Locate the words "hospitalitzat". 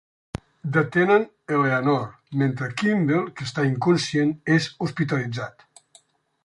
4.87-5.65